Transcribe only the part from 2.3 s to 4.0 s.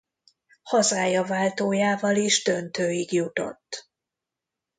döntőig jutott.